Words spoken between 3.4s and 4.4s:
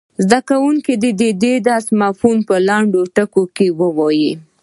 کې ووايي.